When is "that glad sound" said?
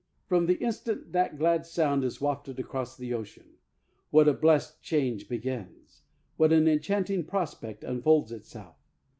1.11-2.03